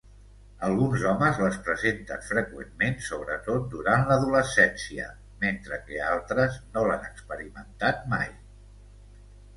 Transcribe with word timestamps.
Alguns 0.67 1.03
homes 1.09 1.41
les 1.41 1.57
presenten 1.67 2.23
freqüentment, 2.29 2.97
sobretot 3.09 3.67
durant 3.75 4.07
l'adolescència, 4.13 5.11
mentre 5.45 5.79
que 5.91 6.01
altres 6.15 6.59
no 6.75 6.87
l'han 6.89 7.09
experimentat 7.11 8.05
mai. 8.17 8.33